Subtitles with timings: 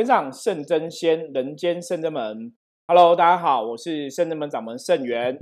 [0.00, 2.56] 天上圣真仙，人间圣真门。
[2.86, 5.38] Hello，大家好，我是圣真门掌门圣元。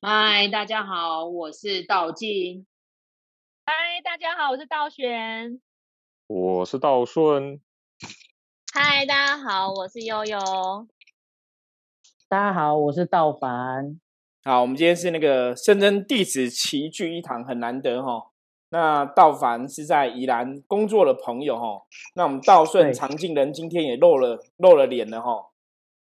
[0.00, 2.64] 嗨，大家好，我是道静。
[3.64, 5.60] 嗨，大家好，我是道玄。
[6.28, 7.60] 我是道顺。
[8.72, 10.38] 嗨，大家好，我是悠悠。
[12.28, 14.00] 大家好，我是道凡。
[14.44, 18.30] 好，我们今天是那个圣真弟子齐聚一堂，很难得哈。
[18.76, 21.82] 那道凡是在宜兰工作的朋友哈。
[22.14, 25.46] 那我们道顺常进人今天也露了露了脸了哈。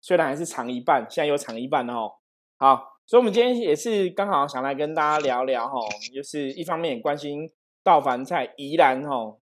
[0.01, 2.15] 虽然还是长一半，现在又长一半了哈。
[2.57, 5.79] 好，所以我们今天也是刚好想来跟大家聊聊哈，
[6.13, 7.51] 就是一方面关心
[7.83, 9.37] 道凡在宜兰哈，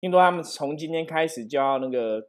[0.00, 2.28] 听说他们从今天开始就要那个，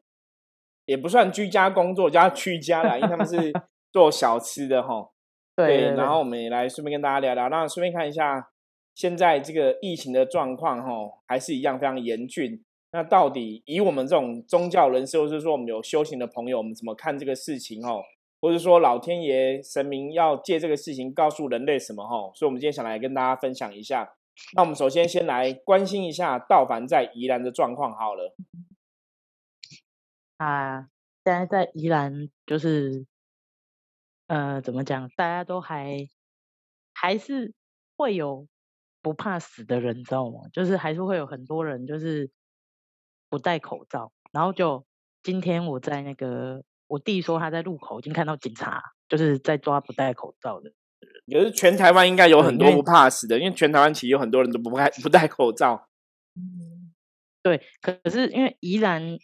[0.86, 3.54] 也不算居家工作，叫居家了，因为他们是
[3.94, 5.10] 做小吃的哈。
[5.56, 8.50] 对，然后我们也来顺便跟大家聊聊，那顺便看一下
[8.98, 12.64] 现在这个疫情的状况，哈，还是一样非常严峻。
[12.92, 18.02] 那到底以我们这种宗教人士，或是说我们有修行的朋友，我们怎么看这个事情，哈？
[18.42, 22.32] 或者说老天爷神明要借这个事情告诉人类什么，哈？
[22.34, 24.16] 所以，我们今天想来跟大家分享一下。
[24.56, 28.36] 那我们首先先来关心一下道凡在宜兰的状况，好了。
[30.38, 30.90] 啊，
[31.24, 33.06] 现在在宜兰就是。
[34.26, 35.08] 呃，怎么讲？
[35.16, 36.10] 大家都还
[36.94, 37.54] 还是
[37.96, 38.46] 会有
[39.02, 40.42] 不怕死的人，你知道吗？
[40.54, 42.30] 就是还是会有很多人就是
[43.30, 44.12] 不戴口罩。
[44.32, 44.86] 然后就
[45.24, 50.74] 今天我在那个我弟说他在路口已经看到警察，就是在抓不戴口罩的人。
[51.40, 55.88] 可是全台湾应该有很多不怕死的，因为全台湾其实有很多人都不戴不戴口罩。
[56.36, 56.94] 嗯，
[57.44, 57.62] 对。
[57.82, 59.18] 可是因为宜兰。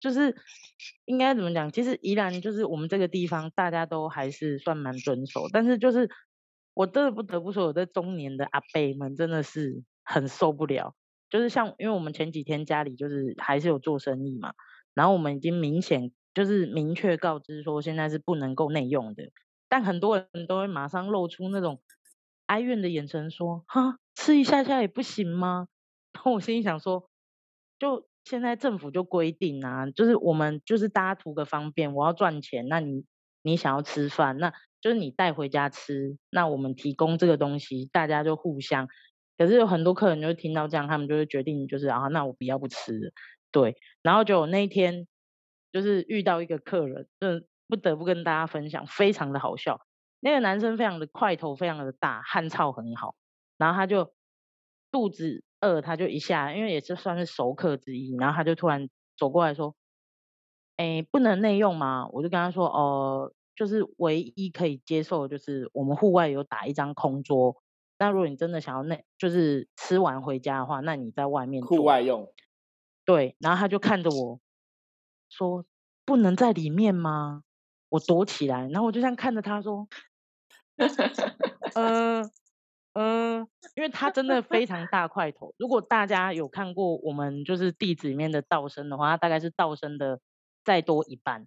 [0.00, 0.32] 就是
[1.06, 1.72] 应该怎么讲？
[1.72, 5.48] 其实宜兰就是我们这个地方，大家都还是算蛮遵守。
[5.52, 6.08] 但是就是
[6.78, 10.94] 我真的不得不说，我的中年的阿伯们真的是很受不了。
[11.28, 14.52] 就是像因为我们前几天家里就是还是有做生意嘛，
[14.94, 19.24] 然后我们已经明显就是明确告知说现在是不能够内用的，
[19.68, 21.82] 但很多人都会马上露出那种
[22.46, 25.66] 哀怨的眼神，说：“哈，吃一下下也不行吗？”
[26.14, 27.10] 然后我心里想说，
[27.78, 28.06] 就。
[28.24, 33.06] 现在政府就规定啊，就是我们就是大家图个方便，我要赚钱，那你
[33.40, 38.88] 你想要吃饭，那就是你带回家吃，那我们提供这个东西，大家就互相。
[39.36, 43.12] 可是有很多客人就听到这样，他们就会决定就是啊，那我不要不吃，
[43.52, 43.76] 对。
[44.02, 45.06] 然后就那一天
[45.72, 49.80] 就是遇到一个客人，就不得不跟大家分享，非常的好笑。
[50.20, 53.14] 那个男生非常的块头，非常的大，汗臭很好，
[53.56, 54.12] 然后他就
[54.90, 55.44] 肚子。
[55.60, 59.74] 饿他就一下，因为也是算是熟客之一，然后他就突然走过来说
[60.78, 67.56] ：“哎，不能内用吗？”我就跟他说：“哦，就是唯一可以接受，就是我们户外有打一张空桌。
[67.98, 72.32] 那如果你真的想要那，就是吃完回家的话，那你在外面户外用。”
[73.04, 74.40] 对，然后他就看着我
[75.28, 75.64] 说
[76.06, 77.42] ：“不能在里面吗？”
[77.90, 79.88] 我躲起来，然后我就这样看着他说：
[81.74, 82.30] “嗯。”
[82.94, 83.46] 嗯，
[83.76, 85.54] 因为他真的非常大块头。
[85.56, 90.20] 如果大家有看过我们就是地址里面的道生的话，他大概是道生的
[90.64, 91.46] 再多一半。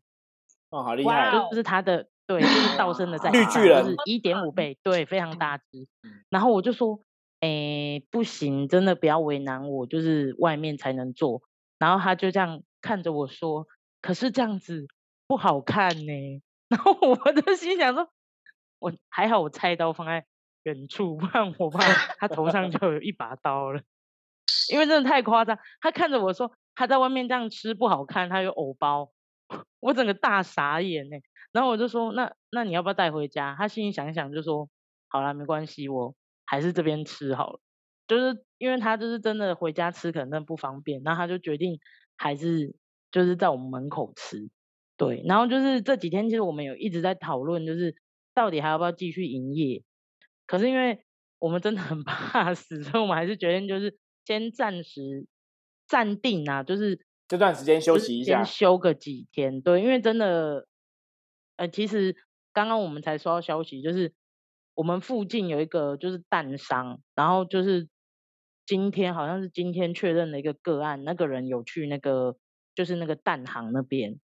[0.72, 1.32] 哦，好厉害！
[1.50, 5.88] 就是他的对，就是道生的在绿巨人，就是一点五倍，对，非常大只。
[6.30, 7.00] 然后我就说，
[7.42, 11.44] 哎，不行，真的不要为难我，就是外面才能做。
[11.78, 13.68] 然后他就这样看着我说，
[14.02, 14.88] 可是这样子
[15.28, 16.42] 不好看呢。
[16.70, 18.10] 然后我的心想说，
[18.80, 20.26] 我还好，我菜刀放在。
[20.64, 21.80] 远处，不然我怕
[22.20, 23.82] 他头上就有一把刀了，
[24.72, 25.58] 因为真的太夸张。
[25.80, 29.10] 他看着我说他在外面这样吃不好看，他有藕包，
[29.80, 31.18] 我整个大傻眼呢。
[31.52, 33.56] 然后我就说那那你要不要带回家？
[33.58, 34.70] 他心里想一想就说
[35.08, 37.60] 好了，没关系，我还是这边吃好了。
[38.08, 41.80] 就是因为他就是真的回家吃可能不方便，然后他就决定
[42.18, 42.76] 还是
[43.12, 44.50] 就是在我们门口吃。
[44.98, 47.96] 对，然后就是这几天其实我们有一直在讨论，就是
[48.34, 49.84] 到底还要不要继续营业。
[50.46, 51.04] 可是因为
[51.40, 55.26] 我们真的很 怕死，所以我们还是决定就是先暂时
[55.88, 57.00] 暂定啊，就是
[57.32, 59.62] 这段时间休息一下，休个几天。
[59.62, 60.68] 对，因为真的，
[61.56, 62.14] 呃，其实
[62.52, 64.14] 刚刚我们才收到消息，就是
[64.74, 67.88] 我们附近有一个就是蛋商，然后就是
[68.66, 72.36] 今天好像是今天确认了一个个案，那个人有去那个
[72.76, 74.20] 就是那个蛋行那边，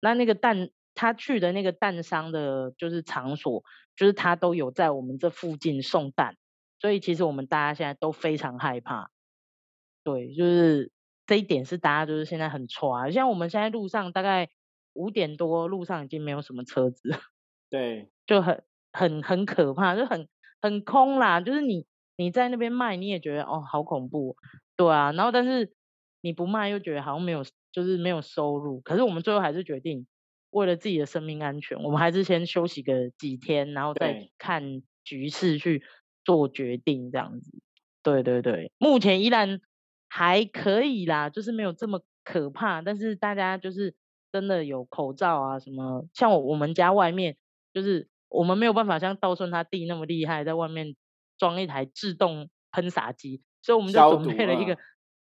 [0.00, 0.70] 那那个蛋。
[0.94, 3.64] 他去的那个蛋商的，就是场所，
[3.96, 6.36] 就是他都有在我们这附近送蛋，
[6.78, 9.10] 所以其实我们大家现在都非常害怕。
[10.04, 10.92] 对，就是
[11.26, 14.48] 这一点是大家就是现在很抓，像我们现在路上大概
[14.94, 17.10] 五点多，路上已经没有什么车子，
[17.70, 20.28] 对，就很很很可怕，就很
[20.60, 21.40] 很空啦。
[21.40, 21.86] 就是你
[22.16, 24.36] 你在那边卖，你也觉得哦好恐怖，
[24.76, 25.12] 对啊。
[25.12, 25.72] 然后但是
[26.20, 28.80] 你不卖又觉得好像没有，就是没有收入。
[28.80, 30.06] 可是我们最后还是决定，
[30.50, 35.82] 为了自己的生命安全，我们还是先休息个几天，然后再看局势去
[36.24, 37.50] 做决定，这样子。
[38.02, 39.60] 对对对，目前依然
[40.14, 42.82] 还可以啦，就是没有这么可怕。
[42.82, 43.94] 但是大家就是
[44.30, 47.34] 真的有口罩啊，什么像我我们家外面，
[47.72, 50.94] 就是我们没有办法像道顺他弟那么厉害，在外面
[51.38, 54.80] 装一台自动喷洒机，所以我们就准备了一个，啊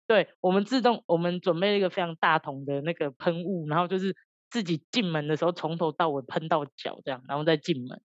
[0.08, 4.16] 对我们自动我们准备了一个非常大桶的那个喷雾，然后就是
[4.50, 8.02] 自己进门的时候从头到尾喷到脚这样，然后再进门。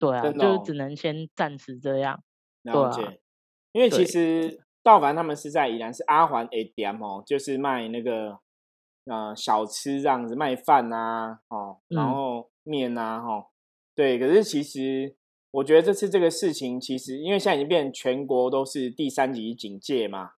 [0.00, 2.24] 对啊，哦就是只能先暂时这样。
[2.64, 3.20] 对啊了解。
[3.70, 8.38] 因为其对实道凡他们是在宜兰，是阿环 A 点哦，就是卖那个
[9.06, 13.46] 呃小吃这样子，卖饭啊，哦，然嗯后面啊，哈、
[13.94, 14.18] 对。
[14.18, 15.16] 可是其实
[15.52, 20.32] 我觉得这次这个事情，其实因为现在已经变成全国都是第三级警戒嘛，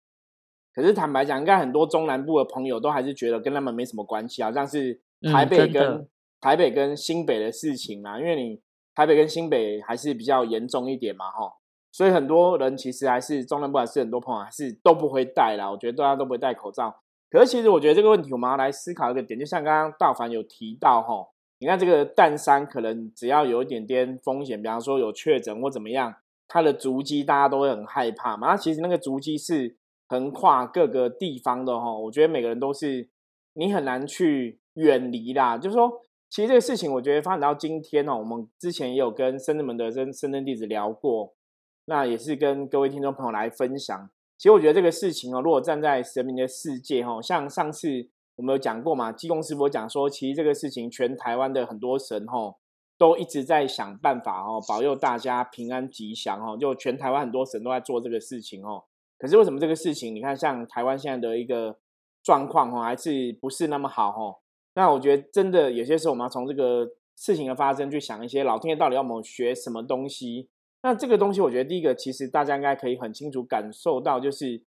[0.72, 5.02] 可是坦白讲，应该很多中南部的朋友都还是觉得跟他们没什么关系，好像是
[5.32, 6.08] 台北跟、
[6.40, 8.62] 台北跟新北的事情啊，因为你
[8.94, 11.54] 台北跟新北还是比较严重一点嘛，哈。
[11.96, 16.94] 所以很多人其实还是中南部还是很多朋友还是都不会戴啦，我觉得大家都不会戴口罩。
[17.31, 21.26] 可是其实我觉得这个问题我们要来思考一个点，就像刚刚大凡有提到哈，
[21.58, 26.14] 你看这个蛋山可能只要有一点点风险，比方说有确诊或怎么样，
[26.46, 28.48] 它的足迹大家都会很害怕嘛。
[28.48, 33.08] 那其实那个足迹是横跨各个地方的哈，我觉得每个人都是
[33.54, 35.56] 你很难去远离啦。
[35.56, 41.32] 就是说，其实这个事情我觉得发展到今天哦，我们之前也有跟深圳门的深深圳弟子聊过。
[41.86, 44.10] 那也是跟各位听众朋友来分享。
[44.36, 47.88] 其实我觉得这个事情哦，如果站在神明的世界哦，像上次
[48.36, 52.56] 我们有讲过嘛，济公师傅讲说，其实这个事情全台湾的很多神哦，
[52.98, 56.54] 都一直在想办法哦，保佑大家平安吉祥哦。
[56.60, 58.84] 就全台湾很多神都在做这个事情哦。
[59.16, 61.78] 可是为什么这个事情，你看像台湾现在的一个
[62.22, 64.36] 状况哦，还是不是那么好哦？
[64.74, 66.86] 那我觉得真的有些时候我们要从这个
[67.16, 70.50] 事情的发生去想一些老天爷到底要我们学什么东西。
[70.86, 74.62] 那这个东西，我觉得第一个，其实大家应该可以很清楚感受到，就是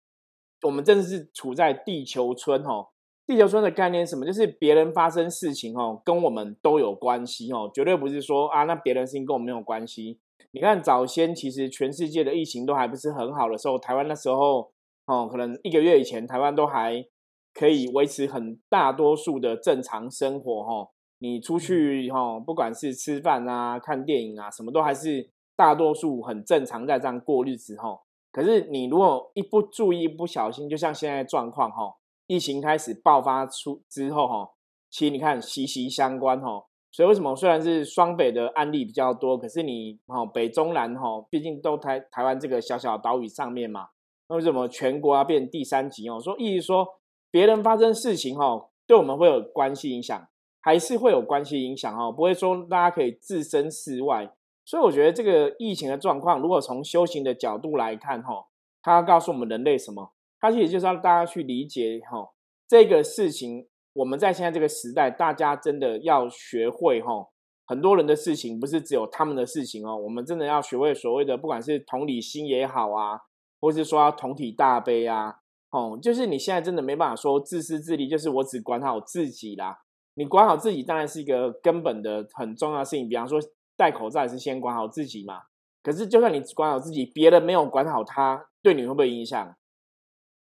[0.62, 2.88] 我们真的是处在地球村哦。
[3.24, 4.26] 地球村的概念是什么？
[4.26, 10.18] 就是别人发生事情哦，跟我们都有关系哦，绝对不是说啊，那别人事情跟我们没有关系。
[10.50, 14.72] 你看早先其实全世界的疫情都还不是很好的时候，台湾那时候
[15.06, 17.06] 哦，可能一个月以前，台湾都还
[17.54, 20.88] 可以维持很大多数的正常生活哦。
[21.20, 25.30] 你出去哦，不管是吃饭啊、看电影啊，什么都还是。
[25.58, 31.96] 大多数很正常在这样过日子吼，可是你如果一不注意、不小心，就像现在状况吼，
[32.28, 34.50] 疫情开始爆发出之后吼，
[34.88, 36.66] 其实你看息息相关吼。
[36.92, 43.88] 所以为什么虽然是双北的案例比较多，可是你吼北中南吼，毕竟都台台湾这个小小岛屿上面嘛，
[44.28, 46.20] 那为什么全国要变第三级哦？
[46.20, 46.86] 说意思说
[47.32, 50.28] 别人发生事情吼，对我们会有关系影响，
[50.60, 54.32] 还是会有关系影响哦，不会说大家可以置身事外。
[54.68, 58.48] 所以我觉得这个疫情的状况，如果从修行的角度来看，哈，
[58.82, 60.12] 它告诉我们人类什么？
[60.38, 62.34] 它其实就是让大家去理解，哈，
[62.68, 67.28] 这个事情，我们在现在这个时代，大家真的要学会，哈，
[67.64, 73.22] 很多人的事情不是只有他们的事情哦，我们真的要学会所谓的，不管是同理心也好啊，
[73.62, 75.36] 或是说同体大悲啊，
[75.70, 79.78] 哦，就是你现在真的没办法说自私自利，就是我只管好自己啦。
[80.12, 83.40] 你管好自己当然是一个根本的很重要的事情，比方说。
[83.78, 85.44] 戴口罩也是先管好自己嘛，
[85.82, 89.56] 可是就算你管好自己，别人没有管好他，对你会不会影响？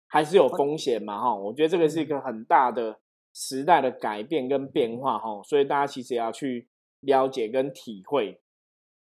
[0.06, 1.20] 还是有风险嘛？
[1.20, 3.00] 哈，我觉得这个是一个很大的
[3.34, 6.68] 时代的改变跟变化哈，所以大家其实也要去
[7.00, 8.40] 了解跟体会。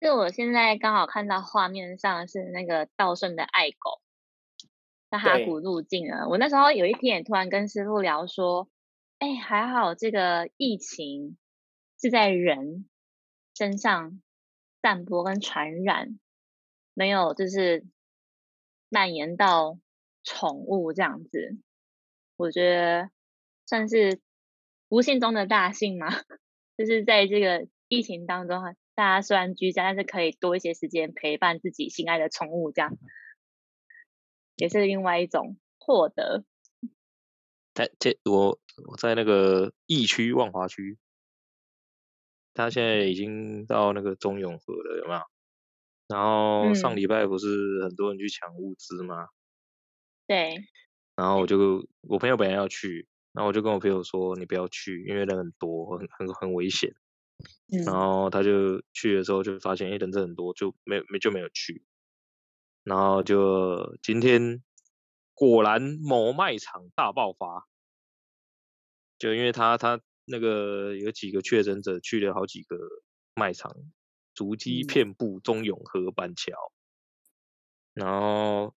[0.00, 4.00] 就我现在刚好看到画面上是那个道顺的爱狗，
[5.11, 6.26] 在哈古入境了。
[6.31, 8.69] 我那时候有一天也突然跟师傅聊说，
[9.19, 11.37] 哎，还好这个疫情
[12.00, 12.88] 是在人。
[13.54, 14.20] 身上
[14.82, 16.18] 散播跟传染，
[16.92, 17.87] 没有就是
[18.88, 19.78] 蔓延到
[20.25, 21.56] 宠物这样子，
[22.37, 23.11] 我觉得
[23.66, 24.20] 算是
[24.88, 26.08] 不幸中的大幸嘛。
[26.76, 28.61] 就是在这个疫情当中，
[28.96, 32.99] 大家虽然居家，但是可以多一些时间陪伴自己心爱的宠物，这样
[34.56, 36.44] 也是另外一种获得。
[37.73, 38.58] 在这我
[38.88, 40.99] 我在那个疫区万华区。
[42.54, 45.20] 他现在已经到那个中永和了，有没有？
[46.06, 49.28] 然后上礼拜不是很多人去抢物资吗？
[50.26, 50.56] 对。
[51.16, 56.90] 然后我就我朋友本来要去，然后我就跟我朋友说：“你不要去，因为人很多，很很很危险。”
[57.73, 57.84] 嗯。
[57.84, 61.84] 然后他就去的时候就发现，哎，人真很多，就没没就没有去。
[62.82, 64.62] 然后就今天
[65.34, 67.66] 果然某卖场大爆发，
[69.18, 72.76] 就因为他他那个有几个确诊者去了好几个
[73.35, 73.75] 卖场，
[74.35, 76.52] 足迹遍布中永和板桥，
[77.93, 78.75] 然后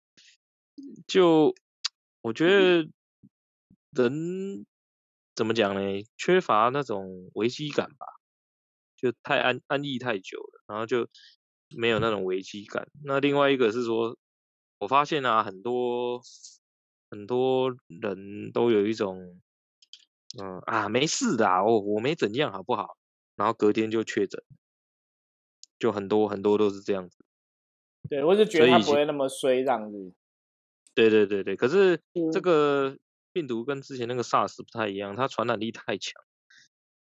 [1.07, 1.53] 就
[2.21, 2.89] 我觉得
[3.91, 4.65] 人
[5.35, 5.81] 怎么讲呢？
[6.17, 8.05] 缺乏那种危机感吧，
[8.97, 11.07] 就太安安逸太久了，然后就
[11.69, 12.89] 没有那种危机感。
[13.03, 14.17] 那另外一个是说，
[14.79, 16.21] 我发现啊，很多
[17.09, 19.41] 很多人都有一种。
[20.41, 22.97] 嗯啊，没事的，我我没怎样，好不好？
[23.35, 24.43] 然后隔天就确诊，
[25.77, 27.17] 就很多很多都是这样子。
[28.09, 30.13] 对，我是觉得他不会那么衰这样子。
[30.95, 32.01] 对对对对，可是
[32.31, 32.97] 这个
[33.31, 36.13] 病毒跟之前那个 SARS 不太一样，它传染力太强，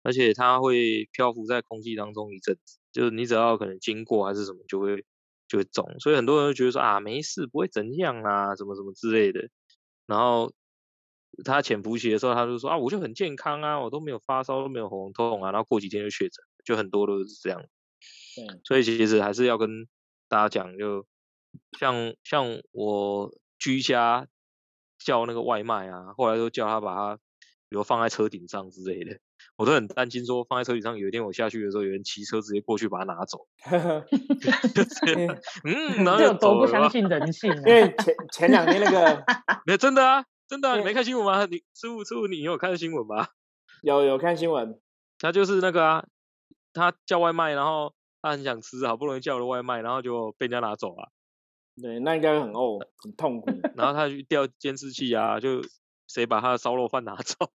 [0.04, 5.06] 而且它会漂浮在空气当中一阵子，就是你只要可能经过还是什么，就会
[5.48, 5.86] 就会中。
[6.00, 9.50] 所以很多人就觉得说啊，没事，不会怎样啊，什么什么之类的。
[10.06, 10.54] 然后。
[11.44, 17.62] 他潜伏期的时候，他就说啊，我就很健康啊，我都没有发烧，都没有喉咙痛啊，然后过几天就确诊，就很多都是这样。
[17.62, 19.88] 嗯，所以其实还是要跟
[20.28, 21.06] 大家讲，就
[21.78, 24.28] 像像我居家
[24.98, 27.16] 叫那个外卖啊，后来都叫他把它，
[27.70, 29.20] 比如放在车顶上之类的，
[29.58, 33.48] 我都很担心说放在车顶上，有一天我下去的时候，有人骑车直接过去把它拿走。
[35.64, 39.24] 嗯， 然后就都不相信人性，因为前前两天那个，
[39.66, 40.26] 没有真的啊。
[40.52, 41.46] 真的，你没看新闻吗？
[41.46, 43.30] 你师傅师傅，你有看新闻吗？
[43.84, 44.78] 有有看新闻，
[45.18, 46.06] 他就是那个啊，
[46.74, 51.10] 他叫外卖，然后他很想吃，好不容易叫了外卖，然后就被人家拿走了。
[51.82, 53.50] 对，那应该很呕，很痛苦。
[53.78, 55.62] 然后他去调监视器啊，就
[56.10, 57.50] 谁把他的烧肉饭拿走？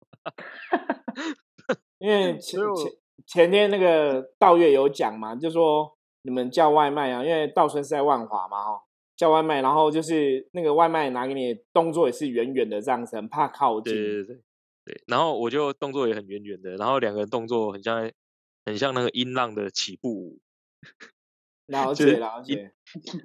[1.98, 2.92] 因为前前
[3.26, 8.85] 前天那个道月有讲嘛，就说你们叫外卖啊，因为道顺是在万华嘛，哈。
[9.16, 13.92] 叫外卖，然后就是那个外卖拿给你，动作也是远远的这样子，很怕靠近。
[13.94, 14.36] 对对对
[14.84, 18.10] 对，然后我就动作也很远远的，然后两个人动作很像，
[18.64, 20.38] 很像那个音浪的起步舞。
[21.66, 22.72] 了解了解。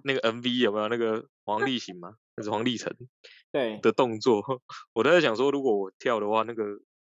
[0.03, 2.15] 那个 MV 有没有那个黄立行吗？
[2.35, 2.91] 那是黄立成。
[3.51, 3.77] 对。
[3.83, 4.41] 的动作，
[4.93, 6.63] 我都在想说，如果我跳的话，那个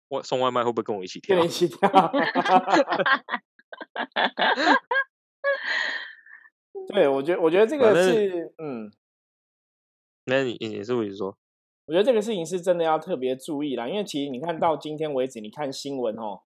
[0.09, 1.43] 外送外卖会不会跟我一起跳？
[1.43, 1.89] 一起跳。
[6.87, 8.91] 对，我觉得，我觉得这个是，嗯，
[10.25, 11.37] 那你你是不是说？
[11.85, 16.41] 我觉得这个事情是真的要特别注意啦，因为其实你看到今天为止，你看新闻哦，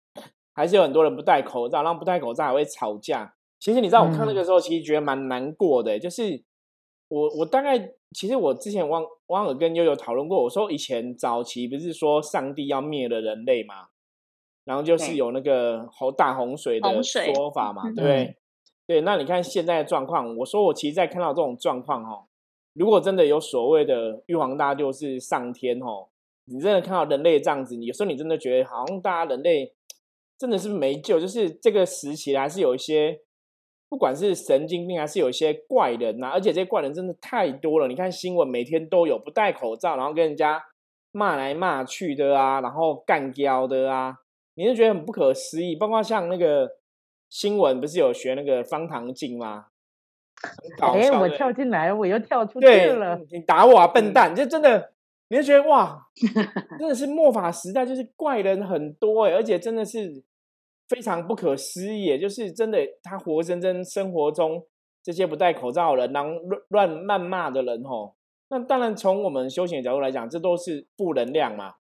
[0.54, 3.34] 还是有很多人不戴口罩，然后不戴口罩还会吵架。
[3.58, 5.98] 其实你知道，我看那个时候，其实觉得蛮难过的。
[5.98, 6.42] 就是
[7.08, 7.78] 我我大概，
[8.12, 13.88] 其实我之前汪汪尔跟悠悠讨论过，我说以前早期不是说上帝要灭了人类嘛，
[14.64, 18.36] 然后就是有那个洪大洪水的说法嘛，对不对？
[18.90, 22.26] 对，那你看现在的状况，我说我其实，在看到这种状况哈，
[22.72, 26.08] 如果真的有所谓的玉皇大帝是上天哈，
[26.46, 29.72] 你真的看到人类这样子，你有时候你真的觉得好像大家人类
[30.36, 33.20] 真的是没救，就是这个时期还是有一些，
[33.88, 37.86] 不管是神经病还是有一些怪人呐，而且这些怪人真的太多了。
[37.86, 40.60] 你看新闻每天都有不戴口罩，然后跟人家
[41.12, 44.16] 骂来骂去的啊，然后干掉的啊，
[44.56, 45.76] 你就觉得很不可思议。
[45.76, 46.79] 包括像那个。
[47.30, 49.66] 新闻不是有学那个方唐镜吗？
[50.80, 53.18] 哎，我跳进来，我又跳出去了。
[53.30, 54.34] 你打我啊，笨蛋！
[54.34, 54.92] 就真的，
[55.28, 56.06] 你就觉得哇，
[56.78, 60.22] 真的是末法时代，就是怪人很多哎，而且真的是
[60.88, 62.18] 非常不可思议。
[62.18, 64.66] 就是真的，他活生生生活中
[65.02, 66.30] 这些不戴口罩的人，然后
[66.68, 68.16] 乱乱谩骂的人吼，
[68.48, 71.74] 那当然从我们修行的角度来讲，这都是负能量嘛。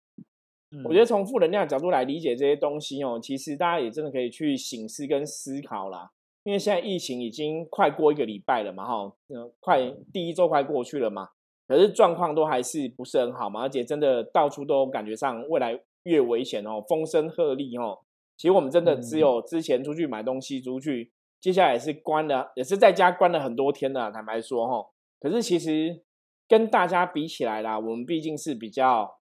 [0.85, 6.11] 我觉得从负能量角度来理解这些东西哦，其实大家也真的可以去醒思跟思考啦。
[6.45, 11.29] 因为现在疫情已经快过一个礼拜了嘛，哈，嗯，快第一周快过去了嘛，
[11.67, 17.99] 可是状况都还是不是很好嘛，而且真的到处都感觉上未来越危险哦，风声鹤唳哦。
[18.37, 21.11] 其实我们真的只有之前出去买东西出去，
[21.41, 24.13] 接下来也是关了，也是在家关了很多天了。
[24.13, 24.87] 坦白说哈，
[25.19, 26.03] 可是其实
[26.47, 29.18] 跟大家比起来啦，我们毕竟是比较。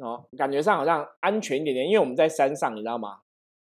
[0.00, 3.18] 哦，感觉上好像安全一点点，因为我们在山上，你知道吗？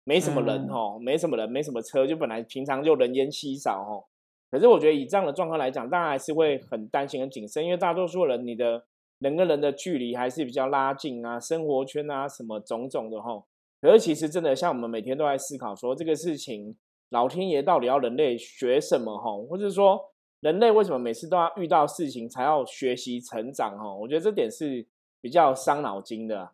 [0.05, 4.05] 没什么人哦，没什么人，没什么车，就本来平常就人烟稀少哦。
[4.51, 8.85] 可是我觉得以这样的状况来讲，大家还是会很担心、很谨慎，因为大多数人你的
[9.19, 13.45] 人跟人的距离还是比较拉近啊，生活圈啊什么种种的哈。
[13.83, 16.75] 可是其实真的像我们每天都在思考说这个事情，
[17.11, 19.37] 老天爷到底要人类学什么哈？
[19.49, 20.01] 或者说
[20.41, 23.95] 人类为什么每次都要遇到事情才要学习成长哈？
[23.95, 24.87] 我觉得这点是。
[25.21, 26.53] 比较伤脑筋的，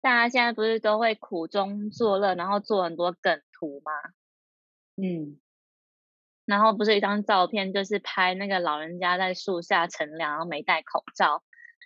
[0.00, 3.92] 大家现在不是都会苦中作乐，然后做很多梗图吗？
[4.96, 5.38] 嗯，
[6.44, 11.42] 然后不是一张照片，就是拍那个老人家在树下乘凉，然后没戴口罩，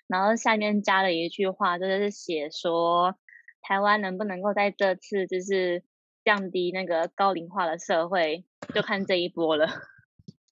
[0.07, 3.15] 然后下面加了一句话，就是写说，
[3.61, 5.85] 台湾能不能够在这次就是
[6.25, 9.67] 降低那个高龄化的社会，就看这一波了。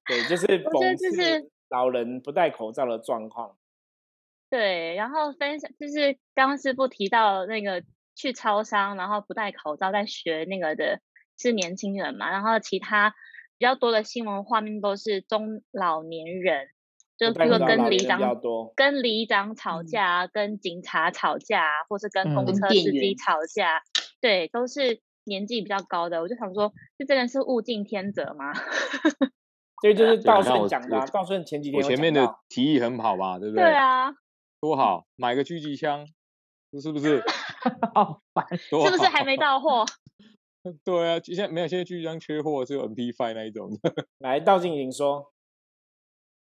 [0.07, 3.57] 对，就是 讽刺老人不戴口罩的状况。
[4.51, 7.85] 对，然后分享就是刚刚师傅提到那个
[8.17, 11.01] 去超商，然后不戴口罩在学那个的
[11.39, 13.11] 是年轻人嘛，然后其他
[13.59, 16.67] 比较多的新闻画面都是中老年人，
[17.17, 18.21] 就比如说跟里长
[18.75, 23.83] 跟里长吵架，跟警察吵架，或是跟公车司机吵架，
[24.21, 26.21] 对，都是年纪比较高的。
[26.23, 28.53] 我就想说，就真的是物竞天择吗？
[29.81, 33.65] 这就是 道顺讲的，道顺前几天我前面的提议很好吧，对不对？
[33.65, 34.13] 对啊。
[34.61, 36.07] 多好，买个狙击枪，
[36.81, 37.23] 是不是？
[37.95, 39.87] 好烦，是不是还没到货？
[40.85, 43.71] 对啊，现在没有，现在狙击枪缺货，只有 MP Five 那一种。
[44.19, 45.33] 来，道静莹说。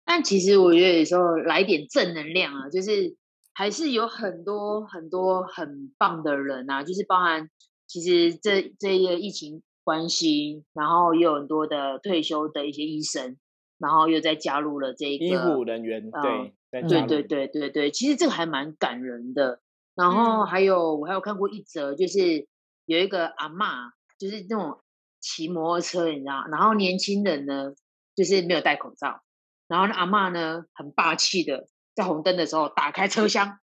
[0.06, 3.18] 但其实我觉得有时候来点正能量啊，就是
[3.54, 7.50] 还是有很多很多很棒的人啊，就是包含
[7.88, 13.36] 其实这这一个疫情关系，然后也有很多的退休的一些医生，
[13.78, 16.54] 然后又再加入了这个医护人员，对。
[16.82, 19.62] 对对对对对，其实这个还蛮感人的。
[19.96, 22.48] 然后还有我还有看过一则，就是
[22.86, 24.82] 有一个阿妈，就是那种
[25.22, 27.74] 骑摩托车，你知道，然后年轻人呢
[28.14, 29.22] 就是没有戴口罩，
[29.70, 33.58] 然后那阿妈呢很霸气的在红灯的时候打开车厢，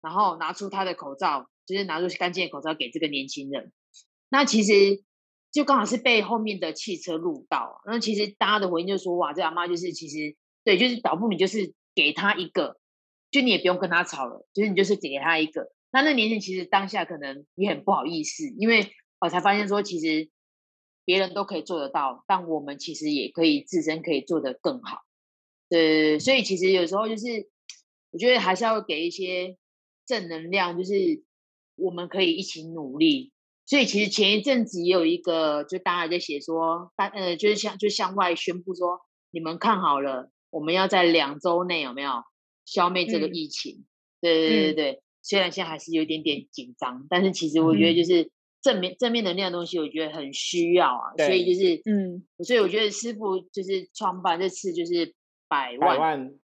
[0.00, 3.70] 然后拿出他的口罩，就是拿出干净的口罩给这个年轻人。
[4.30, 5.04] 那其实
[5.52, 11.74] 就刚好是被后面的汽车录到，那其实大家的回应就说哇，这阿妈就是其实对，就是倒不你就是。
[11.94, 12.78] 给他一个，
[13.30, 15.72] 就你也不用跟他吵了，就是你就是给他一个。
[15.92, 20.30] 那那年轻人其实当下可能也很不好意思，因为我才发现说，其实
[21.04, 24.98] 别人都可以做得到，但我们其实也可以自身可以做得更好。
[25.68, 27.48] 对，所以其实有时候就是，
[28.12, 29.56] 我觉得还是要给一些
[30.06, 30.94] 正能量，就是
[31.74, 33.32] 我们可以一起努力。
[33.66, 40.30] 所以其实前一阵子也有一个，就大家在写说，大呃，就是向就向外宣布说，你们看好了。
[40.50, 42.22] 我们要在两周内有没有
[42.64, 43.84] 消灭这个疫情？
[44.20, 51.14] 对对对对虽然现在还是有点点紧张，但是其实我觉得就是正面正面能量的东西，我觉得很需要啊。
[51.16, 55.14] 所以就是嗯，所以我觉得师傅就是创办这次就是
[55.48, 56.34] 百万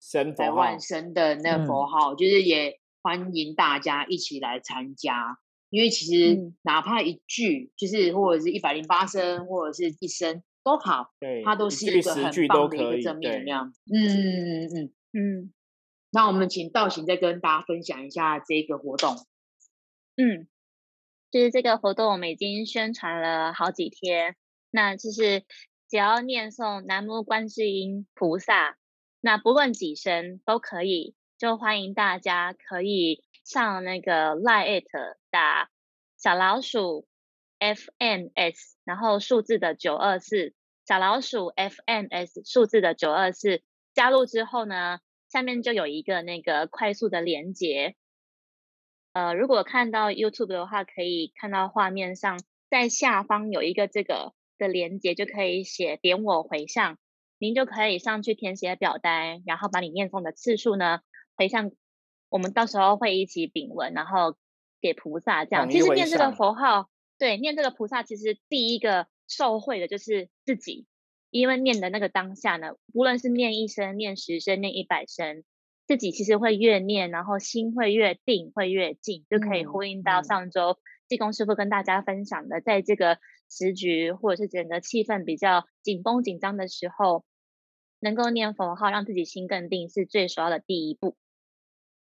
[0.00, 5.38] 生百万生的那个佛号，就是也欢迎大家一起来参加。
[5.70, 10.42] 因为其实哪怕一句，就是或者是一百零八声，或者是一声。
[10.64, 13.74] 都好，对，它都是一个很棒的一个正面能量。
[13.92, 15.52] 嗯嗯嗯嗯。
[16.10, 19.16] 那我们请道行再跟大家分享一下这个活动。
[20.16, 20.46] 嗯，
[21.30, 24.36] 就是这个活动我们已经宣传了好几天。
[24.70, 25.44] 那就是
[25.88, 28.76] 只要念诵南无观世音菩萨，
[29.20, 31.14] 那不论几声都可以。
[31.38, 34.84] 就欢迎大家可以上那个 Line
[35.30, 35.70] 打
[36.16, 37.06] 小老鼠。
[37.62, 40.54] FNS，然后数字的九二四，
[40.86, 43.62] 小老鼠 FMS 数字的九二四
[43.94, 47.94] 加入之后呢，下面就有一个那个快速的连接。
[49.12, 52.40] 呃，如果看到 YouTube 的话，可以看到画面上
[52.70, 56.98] 在下方有一个这个的连接，就可以写点我回向，
[57.38, 61.00] 您就可以上去填写表单，然后把你念诵的次数呢
[61.36, 61.70] 回向，
[62.30, 64.36] 我们到时候会一起禀文，然后
[64.80, 65.70] 给菩萨这样。
[65.70, 66.88] 其实念这个佛号。
[67.22, 70.88] 对，念这个菩萨，其实第一个受惠的就是自己，
[71.30, 75.44] 因为念的那个当下呢，无论是念一声、念十声、念一百声，
[75.86, 87.24] 自己其实会越念，然后心会越定，会越静，就可以呼应到上周济公师傅跟大家分享的，在这个时局或者是整个气氛比较紧绷紧张的时候，
[88.00, 91.16] 能够念佛号，让自己心更定，是最首要的第一步。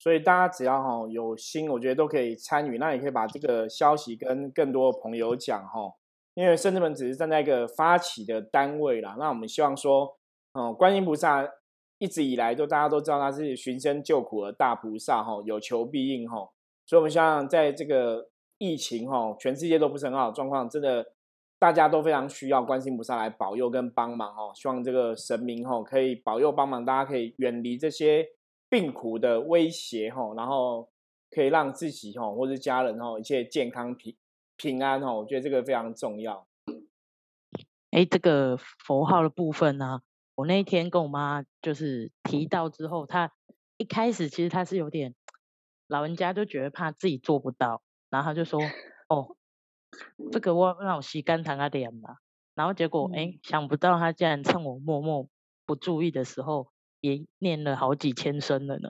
[0.04, 2.76] 所以大家只要哈有心，我觉得都可以参与。
[2.76, 5.90] 那也可以把这个消息跟更多的朋友讲哈。
[6.34, 9.16] 因为圣智门只是站在一个发起的单位啦。
[9.18, 10.18] 那我们希望说，
[10.52, 11.48] 嗯，观音菩萨
[11.96, 16.50] 一直以来都大家都知道他是寻声救苦的大菩萨哈，有求必应哈。
[16.84, 21.12] 所以我们希望在这个疫情哈，全世界都不是很好的状况，真的
[21.58, 24.52] 大家都非常需要观音菩萨来保佑跟帮忙哈。
[24.54, 28.26] 希望这个神明哈可以保佑帮忙，大家可以远离这些。
[28.74, 30.90] 病苦的威胁哈，然后
[31.30, 34.16] 可以让自己哈或者家人哈一切健康平
[34.56, 36.48] 平安哈，我觉得这个非常重要。
[37.92, 40.00] 哎，这个佛号的部分呢，
[40.34, 43.30] 我那一天跟我妈就是提到之后，她
[43.76, 45.14] 一开始其实她是有点
[45.86, 48.60] 老人家就觉得怕自己做不到，然后她就说
[49.08, 49.36] ：“哦，
[50.32, 52.16] 这个我让我吸干糖啊点嘛。”
[52.56, 55.28] 然后结果哎，想不到她竟然趁我默默
[55.64, 56.73] 不注意的时候。
[57.04, 58.88] 也念了好几千声了呢，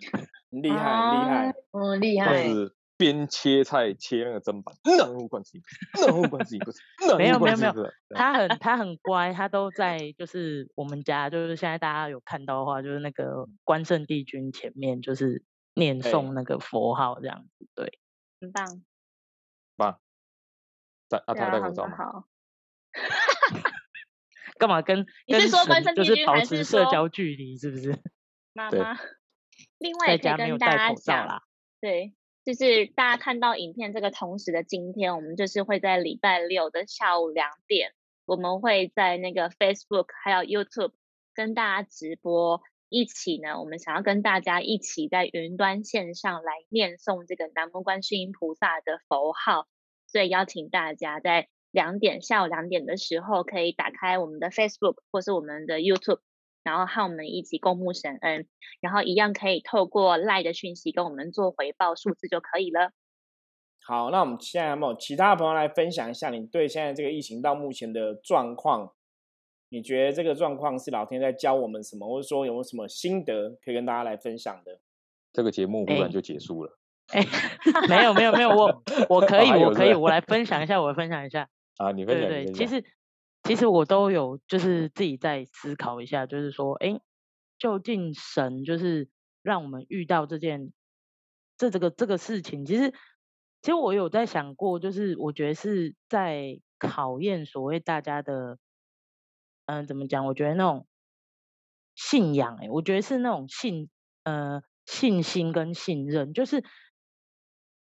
[0.51, 2.49] 厉 害厉害，嗯厉害。
[2.49, 5.61] 是边切菜切那个砧板，那无关系，
[5.95, 6.79] 那无关系，不是，
[7.19, 7.73] 没有没有没有
[8.11, 8.49] 他很。
[8.63, 15.43] 他很乖，他都在就是我们家，就是现在大家有看到的话，就是那个关圣帝君前面就是
[15.75, 17.99] 念诵那个佛号这样子，对，
[18.41, 18.83] 很棒，
[19.77, 19.99] 棒。
[21.09, 22.25] 在啊，对啊，很他有戴口罩吗？
[24.55, 24.59] 好。
[24.59, 27.93] 干嘛跟你是跟说关圣神就是保持社交距离，是不是？
[27.95, 28.01] 对
[28.53, 29.01] 妈妈，
[29.79, 31.43] 另外在也可以家没有戴跟大家讲，口罩啦。
[31.81, 32.15] 对，
[32.45, 37.93] 就是大家看到影片这个同时的今天，我们就是会在礼拜六的下午两点，
[38.27, 40.93] 我们会在那个 Facebook 还有 YouTube
[41.35, 49.67] 跟大家直播，一起呢，我们想要跟大家一起在云端线上来念诵这个南无观世音菩萨的佛号，
[50.07, 56.21] 所以邀请大家在两点下午两点的时候，可以打开我们的 Facebook 或是我们的 YouTube。
[56.63, 58.47] 然后和我们一起共沐神恩，
[58.81, 62.91] 然后一样可以透过赖的讯息跟我们做回报数字就可以了。
[63.85, 68.95] 好，那我们现在有没有其他的朋友来分享一下你对现在这个疫情到目前的状况？
[69.69, 74.81] 你觉得这个状况是老天在教我们什么，或者说有没有什么心得可以跟大家来分享的？
[75.35, 77.23] 这个节目忽哎然就结束了哎，
[77.91, 81.47] 没有没有没有，我我可以我可以，我来分享一下，我分享一下。
[81.77, 81.93] 啊！
[81.93, 82.53] 你分享，对对。
[82.53, 82.85] 其实
[83.43, 87.01] 其实我都有就是自己在思考一下，就是说，哎，
[87.59, 89.09] 究竟神就是
[89.43, 90.73] 让我们遇到这件
[91.57, 92.91] 这这个这个事情，其实
[93.63, 98.59] 其实我有在想过，就是我觉得是在考验所谓大家的，
[99.67, 100.27] 嗯、怎么讲？
[100.27, 100.87] 我觉得那种
[101.95, 103.89] 信仰、欸，我觉得是那种信
[104.25, 106.65] 呃信心跟信任，就是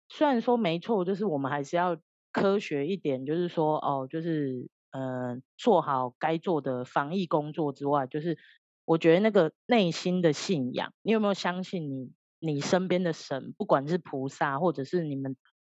[0.09, 1.99] 虽然说没错，就是我们还是要
[2.35, 8.37] 科学一点，就是说哦，就是嗯、呃做好该做的防疫工作之外，就是
[8.85, 15.37] 我觉得那个内心的信仰，你有没有相信你你身边的神，不管是菩萨，或者是你们，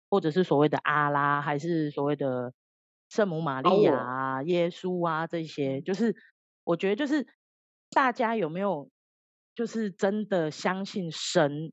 [0.09, 2.53] 或者是所谓的阿拉，还是所谓的
[3.09, 6.15] 圣母玛利亚我啊、耶稣啊这些，就是
[6.63, 7.27] 我觉得就是
[7.91, 8.89] 大家有没有
[9.55, 11.71] 就是真的相信神，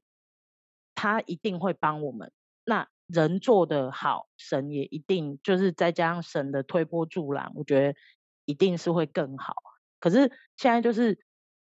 [0.94, 2.30] 他一定会帮我们。
[2.64, 7.98] 那人做得好，神也一定就是再加上神的推波助澜，我觉得
[8.44, 9.54] 一定是会更好。
[10.00, 11.18] 可是现在就是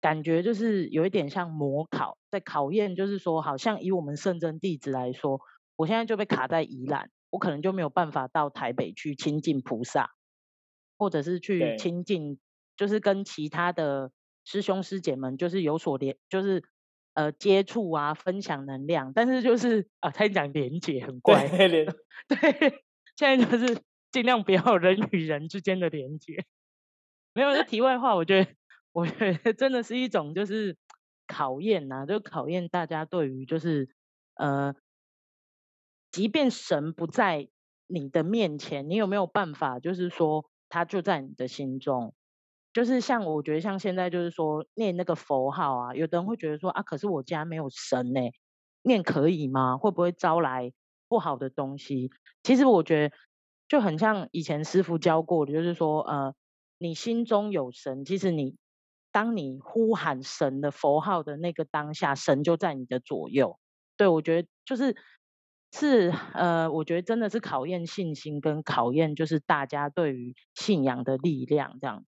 [0.00, 5.40] 感觉就是有一点像模考，在考验，就是说，好像以我们圣真弟子来说，
[5.76, 10.10] 我现在就被卡在宜兰，我可能就没有办法到台北去亲近菩萨，
[10.98, 12.38] 或者是去亲近，
[12.76, 14.12] 就是跟其他的
[14.44, 16.62] 师兄师姐们就是有所联，就是
[17.16, 19.12] 呃接触啊，分享能量。
[19.14, 21.84] 但是就是啊，他讲连接很怪，对，
[22.28, 22.84] 对，
[23.16, 26.44] 现在就是尽量不要 人与人之间的连接。
[27.34, 28.50] 没有，这题外话，我觉得，
[28.92, 30.76] 我觉得真的是一种就是
[31.26, 33.88] 考验呐、就考验大家对于就是
[34.36, 34.74] 呃，
[36.12, 37.48] 即便神不在
[37.86, 42.14] 你的面前，你有没有办法，就是说他就在你的心中？
[42.76, 48.20] 就是像我觉得像现在就是说念那个佛号啊，有的人会觉得说啊，可是我家没有神呢、
[48.82, 49.78] 念可以吗？
[49.78, 50.70] 会不会招来
[51.08, 52.10] 不好的东西？
[52.42, 53.16] 其实我觉得
[53.66, 56.34] 就很像以前师傅教过的，就是说，呃，
[56.76, 58.58] 你心中有神，其实你
[59.10, 63.58] 当你呼喊神的佛号的那个当下，神就在你的左右。
[63.96, 64.94] 对我觉得就是
[65.72, 72.04] 是呃，我觉得真的是考验信心跟考验就是大家对于信仰的力量，这样。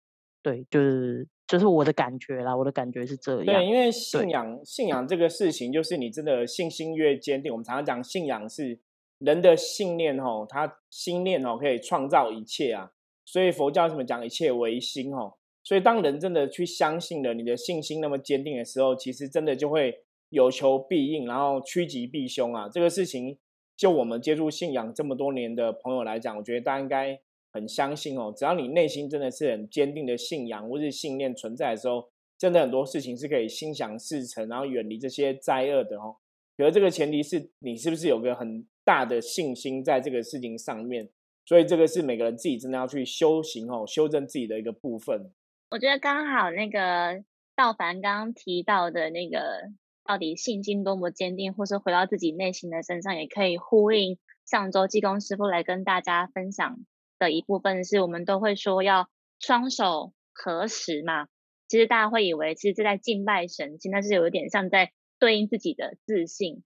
[0.46, 3.46] 对，就是就是我的感觉啦，我的感觉是这样。
[3.46, 8.80] 对，因为信仰信仰这个事情，就是你真的信心越坚定，我们常常讲信仰是
[9.18, 12.92] 人的信念哦，他心念哦可以创造一切啊，
[13.26, 22.70] 所以佛教怎么讲一切唯心哦，所以当人真的去相信了，你的信心那么坚定的时候，其实真的就会有求必应，然后趋吉避凶啊。
[22.72, 23.40] 这个事情，
[23.76, 27.20] 就我们接触信仰这么多年的朋友来讲，我觉得大家应该
[27.56, 36.18] 很相信哦，只要你内心真的是很坚定的信仰或是信念存在的时候，真的很多事情是可以心想事成，然后远离这些灾厄的哦。
[36.58, 41.10] 可是这个前提是你是不是有个很大的信心在这个事情上面，
[41.46, 45.32] 所以这个是每个人自己真的要去修行哦，修正自己的一个部分。
[45.72, 47.24] 我觉得刚好那个
[47.56, 49.72] 道凡刚刚提到的那个，
[50.04, 56.78] 到底信心多么坚定，或是回到自己内心的身上，也可以呼应上周济公师傅来跟大家分享
[57.26, 59.10] 的一部分，是我们都会说要
[59.40, 61.28] 双手合十嘛。
[61.68, 66.64] 其实大家会以为，其实这在敬拜神，其实那是有一点像在对应自己的自信，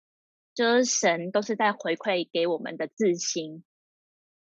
[0.54, 3.64] 就是神都是在回馈给我们的自信。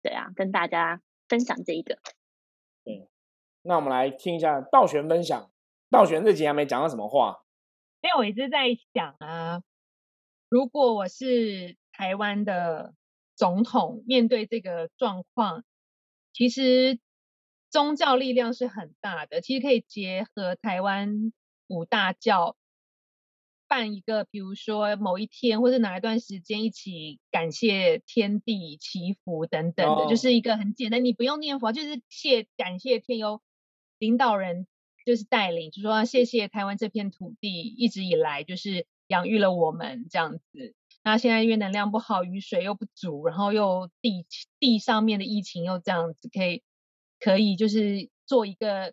[0.02, 1.98] 对啊，跟大家分享这一个。
[3.62, 5.50] 那我们来听一下道玄分享。
[5.90, 7.42] 道玄这集还没讲到什么话，
[8.00, 9.62] 因为我一直在想啊，
[10.48, 12.94] 如果我是台湾的
[13.34, 15.64] 总统面对这个状况，
[16.36, 16.98] 其实
[17.70, 21.32] 宗教力量是很大的，其实可以结合台湾
[21.66, 22.58] 五大教。
[23.68, 33.40] 办一个，比如说某一天或者哪一段时间，一起感谢天地、祈福等等的，就是一个很简单，你不用念佛，就是谢感谢天佑
[33.98, 34.68] 领导人，
[35.04, 40.76] 就是带领，就说谢谢台湾这片土地一直以来就是养育了我们这样子。
[41.06, 44.26] 那现在因为能量不好，雨水又不足，然后又地
[44.58, 46.64] 地上面的疫情又这样子，可以
[47.20, 48.92] 可以就是做一个。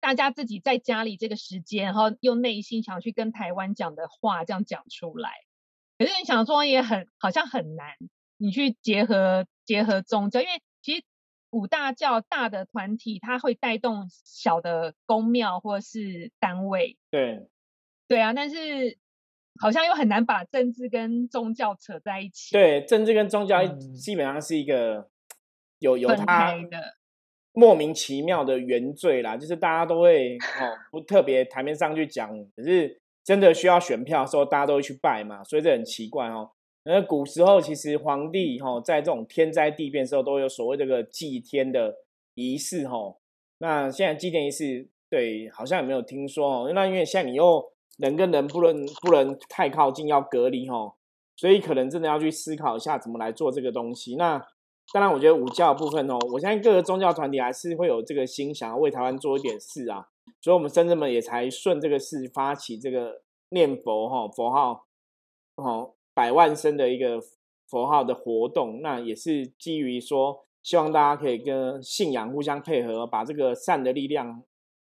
[0.00, 5.30] 大家自己在家里这个时间，然后用内心想去跟台湾讲的话，这样讲出来。
[5.98, 7.96] 可是你想说也很好像很难，
[8.38, 11.04] 你去结合结合宗教，因为其实
[11.50, 16.96] 五大教大的团体，它会带动小的宫庙或是单位。
[17.10, 17.50] 对，
[18.08, 18.96] 对啊，但是
[19.60, 22.52] 好像又很难把政治跟宗教扯在一起。
[22.52, 25.08] 对，政治跟宗教基本上是一个
[25.78, 26.96] 有有它的。
[27.52, 36.52] 莫名其妙的原罪啦，就是大家都会哦，不特别台面上去讲，可是真的需要选票的时候，大家都会去拜嘛，所以这很奇怪哦。
[36.84, 41.96] 那古时候其实皇帝哈，在这种天灾地变时候，都有所谓这个祭天的
[42.34, 43.16] 仪式哈。
[43.58, 46.72] 那现在祭天仪式，对，好像也没有听说哦。
[46.72, 50.94] 那因为现在你又人跟人不能不能太靠近，要隔离哈，
[51.36, 54.16] 所以可能真的要去思考一下怎么来做这个东西。
[54.16, 54.46] 那。
[54.92, 60.08] 当然，我觉得武教部分哦，我相信各个宗教团体还是会有这个心，想要为台湾做一点事啊。
[60.40, 64.86] 所以，我们深圳们也才顺这个事发起这个念佛哈佛号，
[65.54, 67.20] 哦百万声的一个
[67.68, 68.80] 佛号的活动。
[68.82, 74.42] 那也是基于说，希望大家可以跟信仰互相配合，把这个善的力量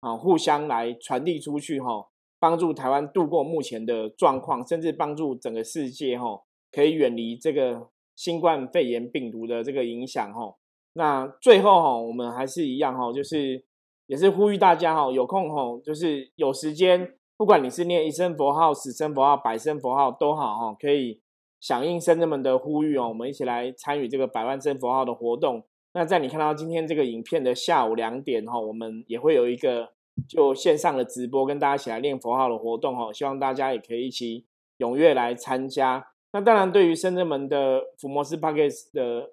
[0.01, 2.09] 啊互相来传递出去哈，
[2.47, 7.89] 帮助台湾度过目前的状况，甚至帮助整个世界哈可以远离这个。
[8.17, 10.55] 新冠肺炎病毒的这个影响，哈，
[10.95, 13.63] 那最后哈，我们还是一样哈，就是
[14.07, 21.21] 也是呼吁大家哈，有空哈，就是有时间，不管你是念一声佛号、十声佛号、百声佛号都好哈，可以
[21.61, 25.63] 响应圣人们的呼吁哦，我们一起来参与这个百万声佛号的活动。
[25.93, 29.91] 那在你看到今天这个影片的下午两点哈，我们也会有一个
[30.29, 34.45] 就线上的直播，跟大家一起来念佛号的活动哦，希望大家也可以一起
[34.79, 36.09] 踊跃来参加。
[36.33, 39.31] 那当然，对于深圳门的福摩斯 p a c k e s 的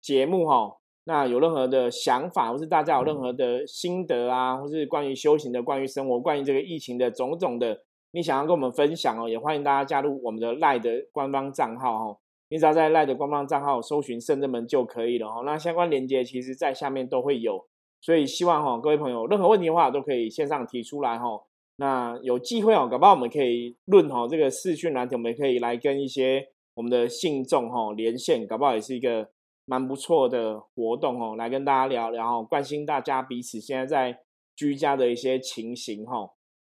[0.00, 12.18] 节目哈，那有任何的想法，或是大家有任何的心得啊，或是关于修行的、关于生活、关于这个疫情的种种的，你想要跟我们分享哦，也欢迎大家加入我们的赖的官方账号哦。
[12.48, 15.42] 你只要在赖的官方账号搜寻深圳门就可以了哦。
[15.46, 17.66] 那相关链接其实在下面都会有，
[18.02, 21.40] 所以希望哈各位朋友任何问题的话都可以线上提出来哈。
[21.76, 29.30] 那有机会哦，搞不好我们可以论哈这个视讯难题，我们可以来跟一些我们的信众哈连线，搞不好也是一个
[29.64, 34.18] 蛮不错的活动哦，来跟大家聊聊哈，关心大家彼此现在在
[34.54, 36.28] 居家的一些情形哈。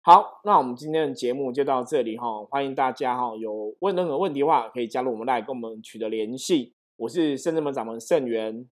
[0.02, 6.74] 好，那我们今天的节目就到这里哈，欢迎大家哈有问任何问题的话，可以加入我们来跟我们取得联系。
[6.98, 8.70] 我是圣人门掌门圣元，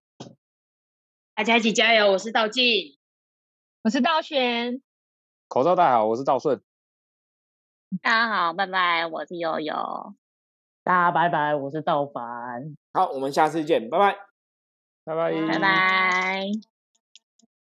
[1.34, 2.12] 大家一起加油！
[2.12, 2.98] 我是道静，
[3.82, 4.82] 我是道玄。
[5.48, 6.62] 口罩戴好，我是道顺。
[8.02, 10.14] 大家好，拜拜，我是悠悠。
[10.84, 12.76] 大家拜拜，我是道凡。
[12.92, 14.18] 好，我们下次见，拜拜，
[15.04, 16.71] 拜拜，拜拜。